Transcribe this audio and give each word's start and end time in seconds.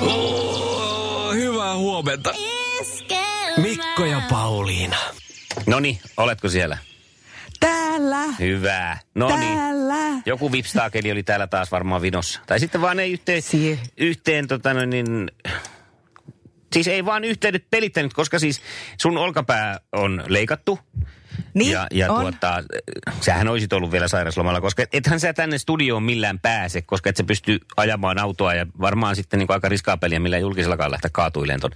Oh, 0.00 1.34
hyvää 1.34 1.76
huomenta. 1.76 2.34
Mikko 3.56 4.04
ja 4.04 4.22
Pauliina. 4.30 4.96
Noni, 5.66 6.00
oletko 6.16 6.48
siellä? 6.48 6.78
Täällä. 7.60 8.22
Hyvä. 8.38 8.96
No 9.14 9.36
niin. 9.38 9.56
Täällä. 9.58 10.22
Joku 10.26 10.52
vipstaakeli 10.52 11.12
oli 11.12 11.22
täällä 11.22 11.46
taas 11.46 11.72
varmaan 11.72 12.02
vinossa. 12.02 12.40
Tai 12.46 12.60
sitten 12.60 12.80
vaan 12.80 13.00
ei 13.00 13.12
yhteen, 13.12 13.42
Sie- 13.42 13.78
yhteen 13.96 14.48
tota 14.48 14.74
noin, 14.74 14.90
niin, 14.90 15.30
siis 16.72 16.88
ei 16.88 17.04
vaan 17.04 17.24
yhteydet 17.24 17.64
pelittänyt, 17.70 18.14
koska 18.14 18.38
siis 18.38 18.60
sun 19.00 19.18
olkapää 19.18 19.80
on 19.92 20.24
leikattu. 20.26 20.78
Niin, 21.54 21.72
ja 21.72 21.86
ja 21.90 22.12
on. 22.12 22.20
tuota, 22.20 22.64
sähän 23.20 23.48
olisit 23.48 23.72
ollut 23.72 23.92
vielä 23.92 24.08
sairaslomalla, 24.08 24.60
koska 24.60 24.84
ethän 24.92 25.20
sä 25.20 25.32
tänne 25.32 25.58
studioon 25.58 26.02
millään 26.02 26.38
pääse, 26.38 26.82
koska 26.82 27.10
et 27.10 27.16
sä 27.16 27.24
pysty 27.24 27.60
ajamaan 27.76 28.18
autoa 28.18 28.54
ja 28.54 28.66
varmaan 28.80 29.16
sitten 29.16 29.38
niin 29.38 29.52
aika 29.52 29.68
riskaa 29.68 29.96
peliä 29.96 30.20
millään 30.20 30.42
julkisellakaan 30.42 30.90
lähteä 30.90 31.10
kaatuileen 31.12 31.60
ton 31.60 31.70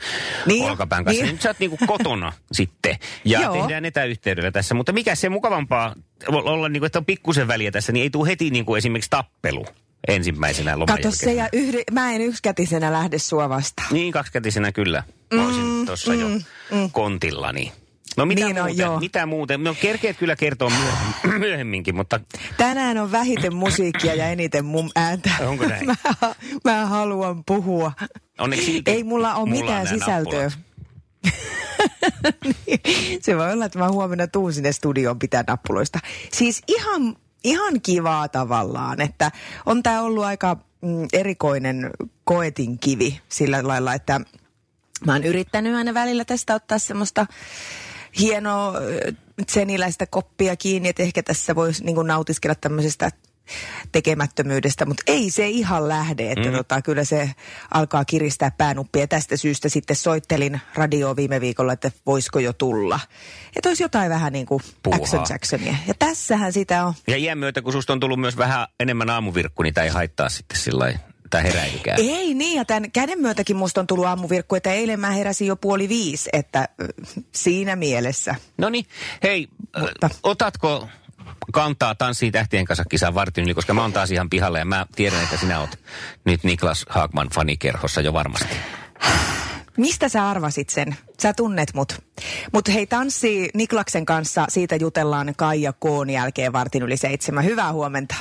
Niin, 0.46 0.70
olkapään 0.70 1.04
kanssa. 1.04 1.22
niin. 1.22 1.26
Niin. 1.26 1.34
Nyt 1.34 1.42
sä 1.42 1.48
oot 1.48 1.59
niinku 1.60 1.79
kotona 1.87 2.32
sitten 2.52 2.96
ja 3.24 3.40
Joo. 3.40 3.52
tehdään 3.52 3.84
etäyhteydellä 3.84 4.51
tässä. 4.51 4.74
Mutta 4.74 4.92
mikä 4.92 5.14
se 5.14 5.29
mukavampaa 5.29 5.95
olla, 6.29 6.68
niinku, 6.68 6.86
että 6.86 6.98
on 6.98 7.04
pikkusen 7.04 7.48
väliä 7.48 7.70
tässä, 7.70 7.92
niin 7.92 8.02
ei 8.02 8.10
tule 8.10 8.29
heti 8.29 8.51
niinku 8.51 8.74
esimerkiksi 8.74 9.10
tappelu 9.10 9.66
ensimmäisenä 10.09 10.79
loman 10.79 10.96
Kato 10.96 11.10
se 11.10 11.32
ja 11.32 11.48
yhdy, 11.52 11.82
mä 11.92 12.12
en 12.12 12.20
yksikätisenä 12.20 12.92
lähde 12.92 13.18
sua 13.18 13.48
vastaan. 13.48 13.88
Niin, 13.90 14.12
kaksikätisenä 14.12 14.73
kyllä. 14.73 15.02
Mä 15.34 15.46
olisin 15.46 15.64
mm, 15.64 15.86
tuossa 15.86 16.14
jo 16.14 16.26
kontillani. 16.92 17.73
No 18.16 18.26
mitä 18.26 18.45
Niin 18.45 18.59
on, 18.59 18.65
muuten? 18.66 18.84
joo. 18.84 19.01
Mitä 19.01 19.26
muuten? 19.26 19.65
No 19.65 19.74
kerkeet 19.80 20.16
kyllä 20.16 20.37
kertoa 20.37 20.70
myöhemmin, 20.70 21.40
myöhemminkin, 21.48 21.96
mutta 21.96 22.20
Tänään 22.57 22.98
on 22.98 23.12
vähiten 23.12 23.54
musiikkia 23.54 24.15
ja 24.15 24.29
eniten 24.29 24.65
mun 24.65 24.90
ääntä. 24.96 25.30
Onko 25.46 25.65
näin? 25.66 25.87
Mä, 25.87 25.96
mä 26.65 26.87
haluan 26.87 27.45
puhua. 27.45 27.92
onneksi 28.38 28.66
silti 28.66 28.90
Ei 28.90 29.04
mulla 29.04 29.35
ole 29.35 29.48
mulla 29.48 29.60
on 29.60 29.65
mitään 29.66 29.87
sisältöä. 29.88 30.51
Niin, 32.66 33.23
se 33.23 33.37
voi 33.37 33.52
olla, 33.52 33.65
että 33.65 33.79
mä 33.79 33.88
huomenna 33.88 34.26
tuun 34.26 34.52
sinne 34.52 34.73
studioon 34.73 35.18
pitää 35.18 35.45
nappuloista. 35.46 35.98
Siis 36.32 36.62
ihan, 36.68 37.16
ihan 37.45 37.80
kivaa 37.80 38.29
tavallaan, 38.29 39.01
että 39.01 39.30
on 39.66 39.82
tää 39.82 40.02
ollut 40.02 40.24
aika 40.24 40.57
mm, 40.80 41.09
erikoinen 41.12 41.90
koetin 42.24 42.79
kivi 42.79 43.20
sillä 43.29 43.60
lailla, 43.62 43.95
että 43.95 44.20
mä 45.07 45.12
oon 45.12 45.24
yrittänyt 45.24 45.74
aina 45.74 45.95
välillä 45.95 46.24
tästä 46.24 46.54
ottaa 46.54 46.79
semmoista 46.79 47.26
hienoa 48.18 48.79
ö, 48.79 49.12
seniläistä 49.48 50.07
koppia 50.07 50.57
kiinni, 50.57 50.88
että 50.88 51.02
ehkä 51.02 51.23
tässä 51.23 51.54
voisi 51.54 51.84
niin 51.84 52.07
nautiskella 52.07 52.54
tämmöisestä 52.54 53.10
tekemättömyydestä, 53.93 54.87
mutta 54.87 55.02
ei 55.07 55.30
se 55.30 55.48
ihan 55.48 55.88
lähde, 55.88 56.32
että 56.32 56.51
mm. 56.51 56.57
tota, 56.57 56.82
kyllä 56.82 57.04
se 57.04 57.30
alkaa 57.70 58.04
kiristää 58.04 58.51
päänuppia. 58.51 59.07
Tästä 59.07 59.37
syystä 59.37 59.68
sitten 59.68 59.96
soittelin 59.96 60.60
radioon 60.74 61.16
viime 61.16 61.40
viikolla, 61.40 61.73
että 61.73 61.90
voisiko 62.07 62.38
jo 62.38 62.52
tulla. 62.52 63.01
Että 63.57 63.68
olisi 63.68 63.82
jotain 63.82 64.10
vähän 64.10 64.32
niin 64.32 64.47
kuin 64.47 64.62
Puuhaa. 64.82 65.00
Action 65.00 65.26
Jacksonia. 65.31 65.76
Ja 65.86 65.94
tässähän 65.98 66.52
sitä 66.52 66.84
on. 66.84 66.94
Ja 67.06 67.16
iän 67.16 67.38
myötä, 67.38 67.62
kun 67.62 67.72
susta 67.72 67.92
on 67.92 68.00
tullut 68.00 68.20
myös 68.20 68.36
vähän 68.36 68.66
enemmän 68.81 69.10
aamuvirkku, 69.10 69.62
niin 69.62 69.75
tämä 69.75 69.84
ei 69.84 69.91
haittaa 69.91 70.28
sitten 70.28 70.58
sillä 70.58 70.98
lailla, 71.34 71.50
tämä 71.52 71.60
heräilykään. 71.62 72.00
Ei 72.00 72.34
niin, 72.34 72.56
ja 72.56 72.64
tämän 72.64 72.90
käden 72.90 73.18
myötäkin 73.20 73.56
musta 73.56 73.80
on 73.80 73.86
tullut 73.86 74.06
aamuvirkku, 74.06 74.54
että 74.54 74.72
eilen 74.72 75.00
mä 75.00 75.10
heräsin 75.10 75.46
jo 75.46 75.56
puoli 75.56 75.88
viisi, 75.88 76.30
että 76.32 76.68
ö, 76.82 76.88
siinä 77.32 77.76
mielessä. 77.76 78.34
No 78.58 78.68
niin, 78.68 78.86
hei, 79.22 79.48
Mutta- 79.60 79.80
Mutta. 79.80 80.08
otatko 80.22 80.88
kantaa 81.52 81.94
Tanssii 81.94 82.30
tähtien 82.30 82.64
kanssa 82.64 82.84
kisaan 82.84 83.14
vartin 83.14 83.44
yli, 83.44 83.54
koska 83.54 83.74
mä 83.74 83.82
oon 83.82 83.92
taas 83.92 84.10
ihan 84.10 84.30
pihalla 84.30 84.58
ja 84.58 84.64
mä 84.64 84.86
tiedän, 84.96 85.22
että 85.22 85.36
sinä 85.36 85.60
oot 85.60 85.70
nyt 86.24 86.44
Niklas 86.44 86.84
Haagman 86.88 87.28
fanikerhossa 87.34 88.00
jo 88.00 88.12
varmasti. 88.12 88.54
Mistä 89.76 90.08
sä 90.08 90.28
arvasit 90.28 90.70
sen? 90.70 90.96
Sä 91.22 91.32
tunnet 91.32 91.74
mut. 91.74 92.02
Mutta 92.52 92.72
hei, 92.72 92.86
tanssi 92.86 93.50
Niklaksen 93.54 94.06
kanssa, 94.06 94.46
siitä 94.48 94.76
jutellaan 94.76 95.32
Kaija 95.36 95.72
Koon 95.72 96.10
jälkeen 96.10 96.52
vartin 96.52 96.82
yli 96.82 96.96
seitsemän. 96.96 97.44
Hyvää 97.44 97.72
huomenta. 97.72 98.14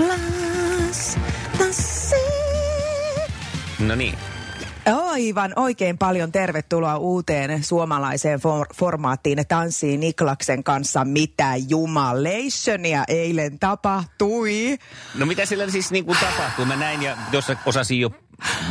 Niklas, 0.00 1.18
tanssi. 1.58 2.16
No 3.78 3.94
niin, 3.94 4.14
Aivan 5.10 5.52
oikein 5.56 5.98
paljon 5.98 6.32
tervetuloa 6.32 6.96
uuteen 6.96 7.64
suomalaiseen 7.64 8.40
for- 8.40 8.66
formaattiin 8.74 9.38
Tanssii 9.48 9.96
Niklaksen 9.96 10.64
kanssa. 10.64 11.04
Mitä 11.04 11.52
jumalationia 11.68 13.04
eilen 13.08 13.58
tapahtui? 13.58 14.78
no 15.14 15.26
mitä 15.26 15.46
siellä 15.46 15.70
siis 15.70 15.90
niin 15.90 16.04
kuin 16.04 16.18
tapahtuu? 16.18 16.64
Mä 16.64 16.76
näin 16.76 17.02
ja 17.02 17.16
tuossa 17.30 17.56
osasin 17.66 18.00
jo 18.00 18.10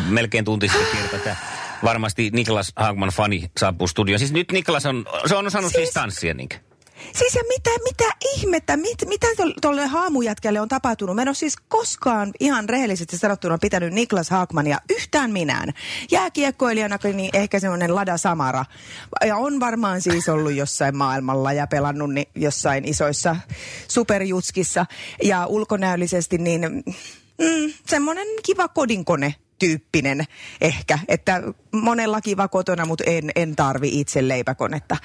melkein 0.07 0.45
tunti 0.45 0.67
sitten 0.67 0.87
kertoa, 0.97 1.17
että 1.17 1.35
varmasti 1.83 2.29
Niklas 2.33 2.71
Haagman 2.75 3.09
fani 3.09 3.51
saapuu 3.57 3.87
studioon. 3.87 4.19
Siis 4.19 4.31
nyt 4.33 4.51
Niklas 4.51 4.85
on, 4.85 5.05
se 5.25 5.35
on 5.35 5.47
osannut 5.47 5.71
siis, 5.71 5.75
Siis- 5.77 5.87
siis 5.87 5.93
tanssia 5.93 6.33
niinkö? 6.33 6.55
Siis 7.13 7.35
ja 7.35 7.41
mitä, 7.47 7.69
mitä 7.83 8.13
ihmettä, 8.35 8.77
mit, 8.77 8.97
mitä 9.05 9.27
tuolle 9.61 9.85
haamujätkälle 9.85 10.61
on 10.61 10.67
tapahtunut? 10.67 11.15
Mä 11.15 11.21
en 11.21 11.27
ole 11.27 11.35
siis 11.35 11.57
koskaan 11.67 12.31
ihan 12.39 12.69
rehellisesti 12.69 13.17
sanottuna 13.17 13.57
pitänyt 13.57 13.93
Niklas 13.93 14.29
Haakmania 14.29 14.77
yhtään 14.89 15.31
minään. 15.31 15.73
Jääkiekkoilijana 16.11 16.97
niin 17.13 17.29
ehkä 17.33 17.59
semmoinen 17.59 17.95
Lada 17.95 18.17
Samara. 18.17 18.65
Ja 19.25 19.37
on 19.37 19.59
varmaan 19.59 20.01
siis 20.01 20.29
ollut 20.29 20.53
jossain 20.53 20.97
maailmalla 20.97 21.53
ja 21.53 21.67
pelannut 21.67 22.13
ni, 22.13 22.27
jossain 22.35 22.85
isoissa 22.85 23.35
superjutskissa. 23.87 24.85
Ja 25.23 25.45
ulkonäöllisesti 25.45 26.37
niin 26.37 26.61
mm, 27.37 27.73
semmoinen 27.87 28.27
kiva 28.45 28.67
kodinkone 28.67 29.35
tyyppinen 29.59 30.23
ehkä, 30.61 30.99
että 31.07 31.43
monella 31.71 32.21
kiva 32.21 32.47
kotona, 32.47 32.85
mutta 32.85 33.03
en, 33.07 33.31
en 33.35 33.55
tarvi 33.55 33.99
itse 33.99 34.27
leipäkonetta. 34.27 34.97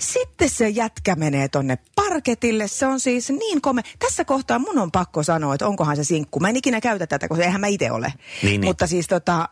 Sitten 0.00 0.50
se 0.50 0.68
jätkä 0.68 1.14
menee 1.14 1.48
tonne 1.48 1.78
parketille. 1.94 2.68
Se 2.68 2.86
on 2.86 3.00
siis 3.00 3.30
niin 3.30 3.60
kome. 3.60 3.82
Tässä 3.98 4.24
kohtaa 4.24 4.58
mun 4.58 4.78
on 4.78 4.92
pakko 4.92 5.22
sanoa, 5.22 5.54
että 5.54 5.66
onkohan 5.66 5.96
se 5.96 6.04
sinkku. 6.04 6.40
Mä 6.40 6.48
en 6.48 6.56
ikinä 6.56 6.80
käytä 6.80 7.06
tätä, 7.06 7.28
koska 7.28 7.44
eihän 7.44 7.60
mä 7.60 7.66
itse 7.66 7.90
ole. 7.90 8.12
Niin, 8.42 8.60
niin. 8.60 8.64
Mutta 8.64 8.86
siis 8.86 9.06
tota, 9.06 9.48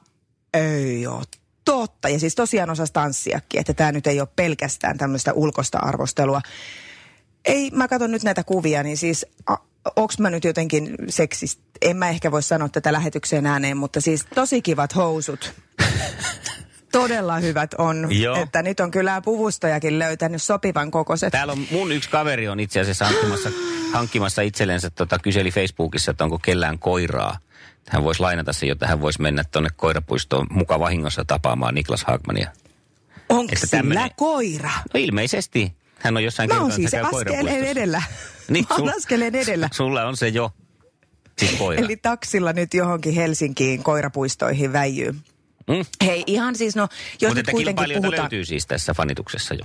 ei 0.55 1.07
oo 1.07 1.23
totta. 1.65 2.09
Ja 2.09 2.19
siis 2.19 2.35
tosiaan 2.35 2.71
osas 2.71 2.91
tanssiakin, 2.91 3.61
että 3.61 3.75
tämä 3.75 3.93
nyt 3.93 4.07
ei 4.07 4.21
ole 4.21 4.29
pelkästään 4.37 4.99
tämmöistä 4.99 5.33
ulkosta 5.33 5.79
arvostelua. 5.79 6.41
Ei, 7.45 7.71
mä 7.71 7.89
katson 7.89 8.11
nyt 8.11 8.23
näitä 8.23 8.45
kuvia, 8.45 8.83
niin 8.83 8.97
siis 8.97 9.27
a, 9.47 9.57
onks 9.97 10.19
mä 10.19 10.31
nyt 10.31 10.45
jotenkin 10.45 10.95
seksist? 11.09 11.61
En 11.83 11.97
mä 11.97 12.09
ehkä 12.09 12.31
voi 12.31 12.43
sanoa 12.43 12.69
tätä 12.69 12.93
lähetykseen 12.93 13.47
ääneen, 13.47 13.77
mutta 13.77 14.01
siis 14.01 14.27
tosi 14.35 14.63
kivat 14.63 14.95
housut. 14.95 15.55
Todella 17.01 17.37
hyvät 17.39 17.75
on, 17.79 18.07
Joo. 18.21 18.37
että 18.37 18.63
nyt 18.63 18.81
on 18.81 18.91
kyllä 18.91 19.21
puvustojakin 19.21 19.99
löytänyt 19.99 20.43
sopivan 20.43 20.91
kokoiset. 20.91 21.33
Täällä 21.33 21.53
on 21.53 21.67
mun 21.71 21.93
yksi 21.93 22.11
kaveri 22.11 22.49
on 22.49 22.61
itse 22.61 22.81
asiassa 22.81 23.05
hankkimassa, 23.05 23.51
hankkimassa 23.93 24.43
itsellensä, 24.43 24.91
tota, 24.91 25.19
kyseli 25.19 25.51
Facebookissa, 25.51 26.11
että 26.11 26.25
onko 26.25 26.39
kellään 26.39 26.79
koiraa. 26.79 27.39
Hän 27.89 28.05
voisi 28.05 28.21
lainata 28.21 28.53
se, 28.53 28.67
jotta 28.67 28.87
hän 28.87 29.01
voisi 29.01 29.23
mennä 29.23 29.45
tuonne 29.53 29.71
koirapuistoon 29.77 30.47
muka 30.51 30.79
vahingossa 30.81 31.25
tapaamaan 31.25 31.75
Niklas 31.75 32.05
Haagmania. 32.05 32.51
Onko 33.29 33.53
että 33.53 33.67
sillä 33.67 33.79
tämmönen- 33.81 34.11
koira? 34.17 34.71
No 34.95 35.01
ilmeisesti. 35.01 35.73
Hän 35.99 36.17
on 36.17 36.25
jossain 36.25 36.49
Mä 36.55 36.61
oon 36.61 36.73
siis 36.73 36.95
askeleen 36.95 37.49
edellä. 37.67 38.03
Niin, 38.49 38.67
Mä 38.71 38.77
oon 38.77 38.89
sul- 38.89 38.97
askeleen 38.97 39.35
edellä. 39.35 39.69
Sulla 39.77 40.05
on 40.05 40.17
se 40.17 40.29
jo. 40.29 40.51
Siis 41.39 41.53
koira. 41.53 41.85
Eli 41.85 41.97
taksilla 41.97 42.53
nyt 42.53 42.75
johonkin 42.75 43.15
Helsinkiin 43.15 43.83
koirapuistoihin 43.83 44.73
väijyy. 44.73 45.15
Mm. 45.69 46.07
Hei, 46.07 46.25
ihan 46.27 46.57
siis, 46.57 46.77
no, 46.77 46.89
jos 47.21 47.35
Mutta 47.35 47.51
kuitenkin 47.51 47.67
kilpailijoita 47.67 48.03
puhutaan... 48.03 48.23
löytyy 48.23 48.45
siis 48.45 48.67
tässä 48.67 48.95
fanituksessa 48.95 49.55
jo. 49.55 49.65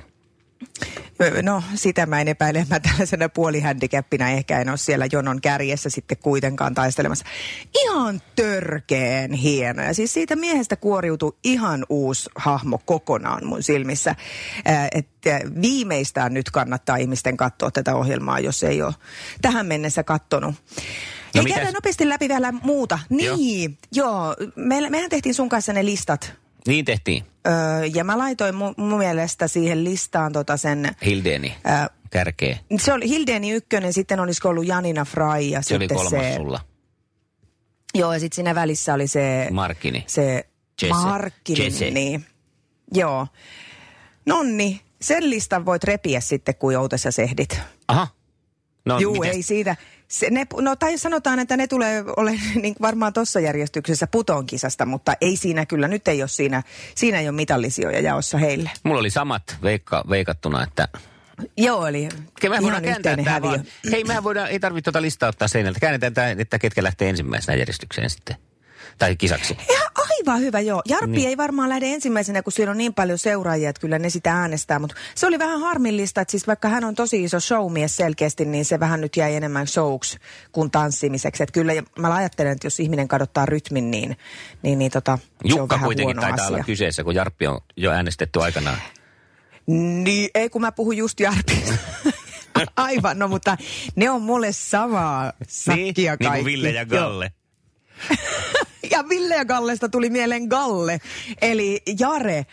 No, 1.42 1.64
sitä 1.76 2.06
mä 2.06 2.22
en 2.22 2.28
epäile. 2.28 2.66
Mä 2.70 2.80
tällaisena 2.80 3.30
puolihandicappina 3.30 4.30
ehkä 4.30 4.62
en 4.62 4.70
ole 4.70 4.78
siellä 4.78 5.08
jonon 5.12 5.42
kärjessä 5.42 5.90
sitten 5.90 6.18
kuitenkaan 6.18 6.76
taistelemassa. 6.76 7.26
Ihan 7.84 8.22
törkeen 8.36 9.34
hieno. 9.34 9.84
Ja 9.84 9.94
siis 9.94 10.14
siitä 10.14 10.36
miehestä 10.36 10.76
kuoriutui 10.76 11.38
ihan 11.44 11.86
uusi 11.90 12.30
hahmo 12.36 12.78
kokonaan 12.86 13.46
mun 13.46 13.64
silmissä. 13.64 14.16
Ää, 14.66 14.88
Että 14.96 15.40
viimeistään 15.62 16.34
nyt 16.34 16.50
kannattaa 16.52 16.96
ihmisten 16.96 17.38
katsoa 17.38 17.72
tätä 17.72 17.96
ohjelmaa, 17.96 18.40
jos 18.40 18.64
ei 18.64 18.82
ole 18.82 18.94
tähän 19.42 19.66
mennessä 19.66 20.04
kattonut. 20.04 20.56
No 21.36 21.44
Hei, 21.44 21.52
käydään 21.54 21.74
nopeasti 21.74 22.10
läpi 22.10 22.30
vielä 22.30 22.52
muuta. 22.52 23.00
Niin, 23.10 23.78
joo. 23.92 24.08
joo. 24.08 24.36
Me, 24.56 24.90
mehän 24.90 25.10
tehtiin 25.10 25.36
sun 25.36 25.50
kanssa 25.50 25.74
ne 25.74 25.86
listat. 25.86 26.34
Niin 26.68 26.86
tehtiin. 26.86 27.24
Öö, 27.48 27.86
ja 27.94 28.04
mä 28.04 28.18
laitoin 28.18 28.56
mu, 28.56 28.74
mun 28.78 28.98
mielestä 28.98 29.48
siihen 29.48 29.84
listaan 29.84 30.34
tota 30.34 30.58
sen... 30.58 30.96
Hildeni, 31.06 31.56
öö, 31.68 31.88
kärkeä. 32.10 32.58
Se 32.80 32.94
oli 32.94 33.10
Hildeni 33.10 33.52
ykkönen, 33.52 33.94
sitten 33.94 34.20
olisiko 34.20 34.50
ollut 34.50 34.68
Janina 34.68 35.06
Fry 35.06 35.40
ja 35.42 35.62
se 35.62 35.68
sitten 35.68 35.78
oli 35.78 35.88
kolmas 35.88 36.26
se, 36.26 36.36
sulla. 36.36 36.60
Joo, 37.96 38.14
ja 38.14 38.20
sitten 38.20 38.36
siinä 38.36 38.56
välissä 38.56 38.94
oli 38.94 39.08
se... 39.08 39.48
Markini. 39.52 40.04
Se 40.08 40.46
Jesse. 40.82 40.94
Markini, 40.94 41.64
Jesse. 41.64 41.92
niin. 41.92 42.26
Joo. 42.94 43.28
Nonni, 44.26 44.82
sen 45.02 45.30
listan 45.30 45.66
voit 45.66 45.84
repiä 45.84 46.20
sitten, 46.20 46.56
kun 46.56 46.74
joutessa 46.74 47.12
sehdit. 47.12 47.62
Aha. 47.88 48.08
No, 48.86 49.00
Juu, 49.00 49.24
ei 49.24 49.44
siitä. 49.44 49.76
Se, 50.12 50.30
ne, 50.30 50.48
no 50.62 50.76
tai 50.76 50.98
sanotaan, 50.98 51.40
että 51.40 51.58
ne 51.58 51.68
tulee 51.68 52.04
ole 52.18 52.32
niin 52.62 52.76
varmaan 52.82 53.14
tuossa 53.14 53.40
järjestyksessä 53.40 54.08
putonkisasta, 54.08 54.86
mutta 54.86 55.14
ei 55.22 55.38
siinä 55.38 55.66
kyllä, 55.66 55.88
nyt 55.88 56.08
ei 56.08 56.22
ole 56.22 56.28
siinä, 56.28 56.64
siinä 56.96 57.20
ei 57.20 57.28
ole 57.28 57.36
mitallisijoja 57.36 58.00
jaossa 58.00 58.38
heille. 58.38 58.72
Mulla 58.84 59.00
oli 59.00 59.10
samat 59.10 59.58
veikka, 59.64 60.04
veikattuna, 60.10 60.64
että 60.64 60.88
Joo, 61.58 61.88
eli 61.88 62.10
mehän 62.50 62.64
voidaan 62.64 62.84
kääntää 62.84 63.18
tämä 63.18 63.42
vaan. 63.42 63.64
Hei, 63.92 64.04
mehän 64.04 64.24
voidaan, 64.24 64.50
ei 64.50 64.60
tarvitse 64.60 64.92
tuota 64.92 65.02
listaa 65.02 65.30
ottaa 65.30 65.48
seinältä. 65.48 65.80
Käännetään 65.80 66.14
tämä, 66.14 66.30
että 66.30 66.60
ketkä 66.60 66.84
lähtee 66.84 67.10
ensimmäisenä 67.10 67.58
järjestykseen 67.58 68.10
sitten. 68.10 68.49
Tai 68.98 69.16
kisaksi. 69.16 69.58
Ja 69.74 69.80
aivan 70.20 70.42
hyvä, 70.42 70.60
joo. 70.60 70.82
Jarppi 70.88 71.18
niin. 71.18 71.30
ei 71.30 71.38
varmaan 71.38 71.70
lähde 71.70 71.86
ensimmäisenä, 71.94 72.44
kun 72.44 72.54
siinä 72.54 72.72
on 72.72 72.78
niin 72.78 72.94
paljon 72.94 73.18
seuraajia, 73.18 73.70
että 73.70 73.80
kyllä 73.80 74.00
ne 74.00 74.10
sitä 74.10 74.34
äänestää. 74.34 74.80
Mutta 74.80 74.96
se 75.16 75.28
oli 75.28 75.40
vähän 75.40 75.60
harmillista, 75.60 76.22
että 76.22 76.32
siis 76.32 76.48
vaikka 76.48 76.70
hän 76.70 76.84
on 76.84 76.96
tosi 76.96 77.24
iso 77.24 77.40
showmies 77.40 77.96
selkeästi, 77.96 78.46
niin 78.46 78.66
se 78.66 78.80
vähän 78.80 79.02
nyt 79.02 79.18
jäi 79.18 79.36
enemmän 79.36 79.68
showks 79.68 80.18
kuin 80.52 80.72
tanssimiseksi. 80.72 81.44
Että 81.44 81.54
kyllä 81.54 81.74
mä 82.00 82.16
ajattelen, 82.16 82.52
että 82.52 82.68
jos 82.68 82.80
ihminen 82.80 83.08
kadottaa 83.08 83.46
rytmin, 83.46 83.92
niin, 83.92 84.18
niin, 84.62 84.80
niin 84.80 84.92
tota, 84.92 85.20
Jukka 85.44 85.56
se 85.56 85.62
on 85.62 85.70
vähän 85.70 85.86
kuitenkin 85.86 86.16
huono 86.16 86.22
taitaa 86.22 86.46
asia. 86.46 86.56
olla 86.56 86.66
kyseessä, 86.66 87.04
kun 87.04 87.16
Jarppi 87.16 87.48
on 87.48 87.62
jo 87.78 87.92
äänestetty 87.92 88.42
aikanaan. 88.42 88.78
Niin, 90.04 90.30
ei 90.36 90.50
kun 90.50 90.62
mä 90.62 90.72
puhun 90.72 90.98
just 90.98 91.20
Jarpista. 91.20 91.74
Aivan, 92.76 93.20
no 93.20 93.28
mutta 93.28 93.58
ne 93.96 94.10
on 94.10 94.22
mulle 94.22 94.52
samaa 94.52 95.34
sakkia 95.48 95.84
niin, 95.84 95.94
kaikki. 96.06 96.24
Niin 96.24 96.34
kuin 96.34 96.46
Ville 96.46 96.70
ja 96.70 96.86
Galle. 96.86 97.32
Ja 99.00 99.10
Ville 99.10 99.36
ja 99.36 99.46
Gallesta 99.46 99.90
tuli 99.90 100.10
mieleen 100.10 100.44
Galle, 100.44 101.02
eli 101.42 101.82
Jare. 102.00 102.46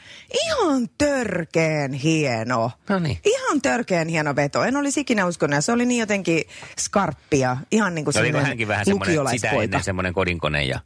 Ihan 0.47 0.89
törkeen 0.99 1.93
hieno. 1.93 2.71
No 2.89 2.99
niin. 2.99 3.19
Ihan 3.25 3.63
törkeen 3.63 4.09
hieno 4.09 4.37
veto. 4.37 4.65
En 4.65 4.77
olisi 4.77 5.01
ikinä 5.01 5.27
uskonut. 5.27 5.65
Se 5.65 5.73
oli 5.73 5.87
niin 5.87 6.01
jotenkin 6.01 6.43
skarppia. 6.79 7.57
Ihan 7.71 7.95
niin 7.95 8.05
kuin 8.05 8.15
No, 8.15 8.21
oliko 8.21 8.27
semmoinen 8.27 8.49
hänkin 8.49 8.69
vähän 8.69 8.85
semmoinen, 8.85 9.29
sitä 9.31 9.51
ennen 9.51 9.85
semmoinen 9.85 10.15
kodinkone 10.15 10.65
ja... 10.65 10.81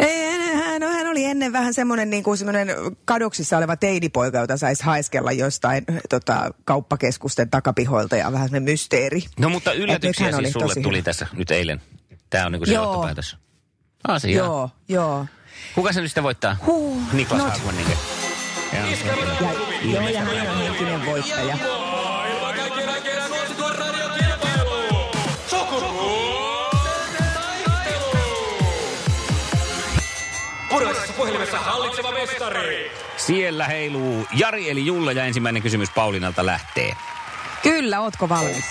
Ei, 0.00 0.54
hän, 0.54 0.80
no, 0.80 0.88
hän 0.88 1.06
oli 1.06 1.24
ennen 1.24 1.52
vähän 1.52 1.74
semmoinen 1.74 2.10
niin 2.10 2.22
kuin 2.22 2.38
semmoinen 2.38 2.68
kadoksissa 3.04 3.58
oleva 3.58 3.76
teinipoika, 3.76 4.38
jota 4.38 4.56
saisi 4.56 4.84
haiskella 4.84 5.32
jostain 5.32 5.84
tota, 6.08 6.50
kauppakeskusten 6.64 7.50
takapihoilta 7.50 8.16
ja 8.16 8.32
vähän 8.32 8.48
semmoinen 8.48 8.72
mysteeri. 8.72 9.22
No 9.38 9.48
mutta 9.48 9.72
yllätyksiä 9.72 10.32
siis 10.32 10.52
sulle 10.52 10.74
tuli 10.82 10.96
hyvä. 10.96 11.04
tässä 11.04 11.26
nyt 11.32 11.50
eilen. 11.50 11.80
Tämä 12.30 12.46
on 12.46 12.52
niinku 12.52 12.66
se 12.66 12.72
Joo. 12.72 12.84
johtopäätös. 12.84 13.36
Asia. 14.08 14.36
Joo, 14.36 14.70
joo. 14.88 15.26
Kuka 15.74 15.92
se 15.92 16.00
nyt 16.00 16.10
sitten 16.10 16.24
voittaa? 16.24 16.56
Huh, 16.66 16.96
Niklas 17.12 17.42
not. 17.42 17.52
Hagmanin. 17.52 17.86
Ja, 18.72 18.80
joo, 19.82 20.08
ja 20.08 20.20
hän 20.20 20.50
on 20.50 20.58
henkinen 20.58 21.06
voittaja. 21.06 21.56
Puraisessa 30.68 31.12
puhelimessa 31.12 31.58
hallitseva 31.58 32.12
mestari. 32.12 32.90
Siellä 33.16 33.64
heiluu 33.66 34.26
Jari 34.34 34.70
eli 34.70 34.86
Julla 34.86 35.12
ja 35.12 35.24
ensimmäinen 35.24 35.62
kysymys 35.62 35.90
Paulinalta 35.90 36.46
lähtee. 36.46 36.96
Kyllä, 37.62 38.00
ootko 38.00 38.28
valmis? 38.28 38.64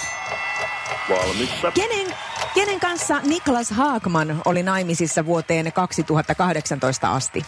Valmista. 1.09 1.71
Kenen, 1.71 2.15
kenen 2.55 2.79
kanssa 2.79 3.19
Niklas 3.19 3.71
Haakman 3.71 4.41
oli 4.45 4.63
naimisissa 4.63 5.25
vuoteen 5.25 5.73
2018 5.73 7.13
asti? 7.13 7.45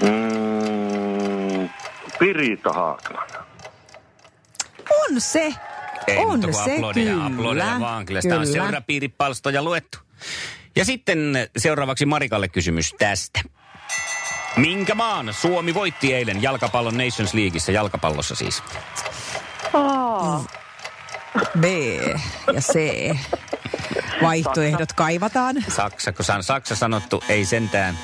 Mm, 0.00 1.68
Pirita 2.18 2.72
Haakman. 2.72 3.28
On 4.90 5.20
se. 5.20 5.54
Ei, 6.06 6.18
on 6.18 6.42
se 6.42 6.74
aplodeja, 6.74 7.12
kyllä. 7.12 7.26
aplodeja 7.26 7.80
vaan. 7.80 8.06
Kyllä 8.06 8.20
sitä 8.20 8.34
on 8.34 8.40
kyllä. 8.42 8.52
seurapiiripalstoja 8.52 9.62
luettu. 9.62 9.98
Ja 10.76 10.84
sitten 10.84 11.48
seuraavaksi 11.56 12.06
Marikalle 12.06 12.48
kysymys 12.48 12.94
tästä. 12.98 13.40
Minkä 14.56 14.94
maan 14.94 15.34
Suomi 15.34 15.74
voitti 15.74 16.14
eilen 16.14 16.42
jalkapallon 16.42 16.96
Nations 16.96 17.34
Leagueissa, 17.34 17.72
jalkapallossa 17.72 18.34
siis? 18.34 18.62
B 21.60 21.64
ja 22.54 22.60
C. 22.60 22.74
Vaihtoehdot 24.22 24.92
kaivataan. 24.92 25.56
Saksa, 25.68 26.12
kun 26.12 26.24
on 26.36 26.42
Saksa 26.42 26.76
sanottu, 26.76 27.24
ei 27.28 27.44
sentään. 27.44 27.98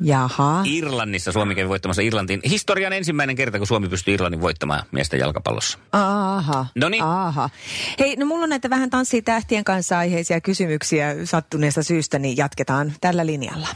Jaha. 0.00 0.60
Irlannissa 0.64 1.32
Suomi 1.32 1.54
kävi 1.54 1.68
voittamassa 1.68 2.02
Irlantiin. 2.02 2.40
Historian 2.48 2.92
ensimmäinen 2.92 3.36
kerta, 3.36 3.58
kun 3.58 3.66
Suomi 3.66 3.88
pystyi 3.88 4.14
Irlannin 4.14 4.40
voittamaan 4.40 4.82
miesten 4.92 5.20
jalkapallossa. 5.20 5.78
Aha. 5.92 6.66
Noniin. 6.74 7.02
Aha. 7.02 7.50
Hei, 7.98 8.16
no 8.16 8.26
mulla 8.26 8.44
on 8.44 8.50
näitä 8.50 8.70
vähän 8.70 8.90
tanssii 8.90 9.22
tähtien 9.22 9.64
kanssa 9.64 9.98
aiheisia 9.98 10.40
kysymyksiä 10.40 11.14
sattuneesta 11.24 11.82
syystä, 11.82 12.18
niin 12.18 12.36
jatketaan 12.36 12.92
tällä 13.00 13.26
linjalla. 13.26 13.68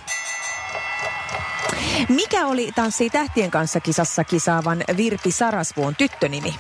Mikä 2.09 2.47
oli 2.47 2.73
Tanssii 2.73 3.11
tähtien 3.11 3.50
kanssa 3.50 3.81
kisassa 3.81 4.25
kisaavan 4.25 4.85
Virpi 4.97 5.32
Sarasvuon 5.32 5.97
tyttönimi? 5.97 6.55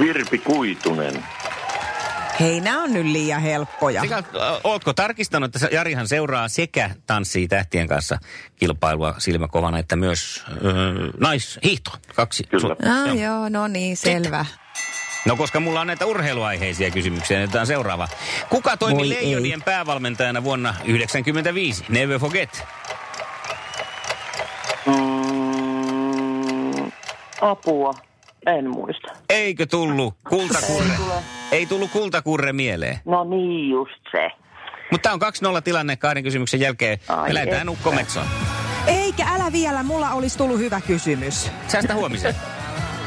Virpi 0.00 0.38
Kuitunen. 0.38 1.24
Hei, 2.40 2.60
nämä 2.60 2.82
on 2.82 2.92
nyt 2.92 3.06
liian 3.06 3.42
helppoja. 3.42 4.00
Sekä, 4.00 4.16
ö, 4.16 4.22
ootko 4.64 4.92
tarkistanut, 4.92 5.46
että 5.48 5.58
se- 5.58 5.68
Jarihan 5.72 6.08
seuraa 6.08 6.48
sekä 6.48 6.90
Tanssii 7.06 7.48
tähtien 7.48 7.88
kanssa 7.88 8.18
kilpailua 8.56 9.14
silmäkovana, 9.18 9.78
että 9.78 9.96
myös 9.96 10.44
ö, 10.48 10.60
naishiihto? 11.20 11.90
Kaksi. 12.14 12.44
Kyllä. 12.44 12.76
Ah, 12.90 13.06
Joo. 13.06 13.14
joo, 13.16 13.48
no 13.48 13.68
niin, 13.68 13.96
selvä. 13.96 14.46
No 15.26 15.36
koska 15.36 15.60
mulla 15.60 15.80
on 15.80 15.86
näitä 15.86 16.06
urheiluaiheisia 16.06 16.90
kysymyksiä, 16.90 17.36
niin 17.38 17.44
otetaan 17.44 17.66
seuraava. 17.66 18.08
Kuka 18.50 18.76
toimi 18.76 18.98
Voi 18.98 19.08
Leijonien 19.08 19.62
päävalmentajana 19.62 20.44
vuonna 20.44 20.68
1995? 20.72 21.84
Never 21.88 22.18
forget. 22.18 22.64
Mm, 24.86 26.90
apua. 27.40 27.94
En 28.46 28.70
muista. 28.70 29.08
Eikö 29.28 29.66
tullut 29.66 30.14
kultakurre? 30.28 30.90
Ei 30.90 30.96
tule. 30.96 31.14
Ei 31.52 31.66
tullut 31.66 31.90
kultakurre 31.90 32.52
mieleen. 32.52 32.98
No 33.04 33.24
niin, 33.24 33.70
just 33.70 34.02
se. 34.12 34.30
Mutta 34.90 35.02
tämä 35.18 35.26
on 35.48 35.56
2-0 35.58 35.62
tilanne 35.62 35.96
kahden 35.96 36.22
kysymyksen 36.22 36.60
jälkeen. 36.60 36.98
Ai 37.08 37.28
Me 37.28 37.34
lähdetään 37.34 37.60
että. 37.60 37.70
ukkometsoon. 37.72 38.26
Eikä 38.86 39.26
älä 39.34 39.52
vielä, 39.52 39.82
mulla 39.82 40.10
olisi 40.10 40.38
tullut 40.38 40.58
hyvä 40.58 40.80
kysymys. 40.80 41.50
Säästä 41.68 41.94
huomiseen. 41.94 42.34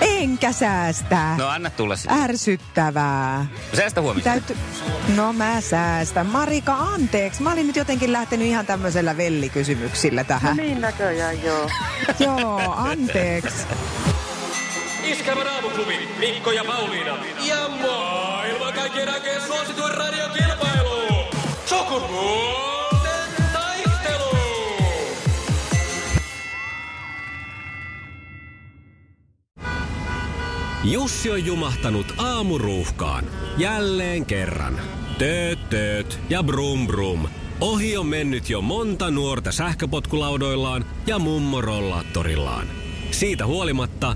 Enkä 0.02 0.52
säästä. 0.52 1.36
No 1.38 1.48
anna 1.48 1.70
tulla 1.70 1.96
sitten. 1.96 2.18
Ärsyttävää. 2.24 3.46
Säästä 3.74 4.02
huomiseen. 4.02 4.34
Täytyy... 4.44 4.58
No 5.16 5.34
mä 5.34 5.62
säästän. 5.62 6.26
Marika, 6.26 6.74
anteeksi. 6.74 7.44
Mä 7.44 7.52
olin 7.52 7.68
nyt 7.68 7.76
jotenkin 7.76 8.14
lähtenyt 8.14 8.48
ihan 8.48 8.66
tämmöisellä 8.66 9.18
vellikysymyksillä 9.18 10.22
No 10.22 10.28
tähän. 10.28 10.58
niin 10.58 10.82
näköjään, 10.82 11.44
joo. 11.44 11.70
Joo, 12.20 12.74
anteeksi. 12.78 13.68
Iskävän 15.18 15.48
aamuklubi 15.48 16.10
Mikko 16.20 16.52
ja 16.52 16.64
Pauliina. 16.64 17.18
Ja 17.48 17.70
maailman 17.70 18.74
kaikkien 18.74 19.10
aikeen 19.10 19.42
suosituen 19.42 19.94
radiokilpailu. 19.94 21.26
Sukupuolten 21.66 23.30
taistelu. 23.54 24.38
Jussi 30.84 31.32
on 31.32 31.46
jumahtanut 31.46 32.14
aamuruuhkaan. 32.18 33.26
Jälleen 33.58 34.26
kerran. 34.26 34.80
Tööt, 35.18 35.70
tööt 35.70 36.20
ja 36.30 36.44
brum 36.44 36.88
brum. 36.88 37.28
Ohi 37.62 37.98
on 37.98 38.08
mennyt 38.08 38.50
jo 38.50 38.62
monta 38.62 39.12
nuorta 39.12 39.52
sähköpotkulaudoillaan 39.52 40.86
ja 41.08 41.20
mummorollaattorillaan. 41.20 42.68
Siitä 43.12 43.46
huolimatta 43.46 44.16